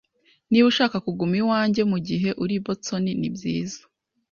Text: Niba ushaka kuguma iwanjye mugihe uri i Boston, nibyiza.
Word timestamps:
Niba 0.49 0.65
ushaka 0.71 0.97
kuguma 1.05 1.35
iwanjye 1.41 1.81
mugihe 1.91 2.29
uri 2.43 2.53
i 2.59 2.63
Boston, 2.65 3.03
nibyiza. 3.19 3.79